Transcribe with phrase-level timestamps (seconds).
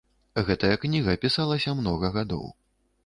[0.47, 2.45] Гэтая кніга пісалася многа гадоў.